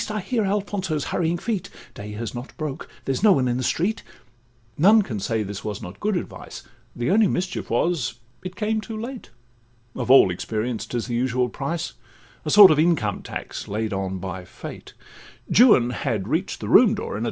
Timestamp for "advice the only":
6.17-7.27